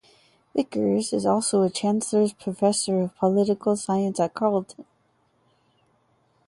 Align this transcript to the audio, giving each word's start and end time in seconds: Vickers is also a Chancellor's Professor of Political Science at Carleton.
Vickers 0.55 1.13
is 1.13 1.27
also 1.27 1.61
a 1.61 1.69
Chancellor's 1.69 2.33
Professor 2.33 3.01
of 3.01 3.15
Political 3.17 3.75
Science 3.75 4.19
at 4.19 4.33
Carleton. 4.33 4.85